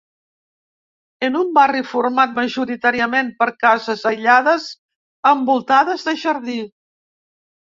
En 1.27 1.35
un 1.39 1.51
barri 1.57 1.83
format 1.89 2.33
majoritàriament 2.39 3.29
per 3.43 3.49
cases 3.65 4.07
aïllades 4.13 4.67
envoltades 5.33 6.07
de 6.09 6.17
jardí. 6.27 6.61